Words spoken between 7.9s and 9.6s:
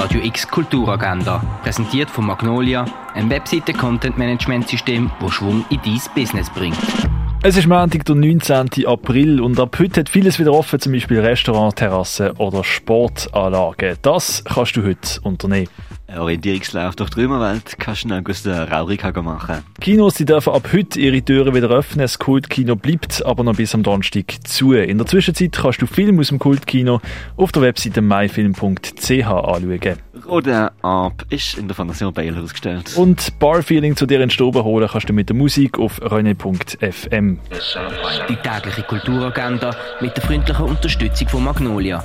der 19. April und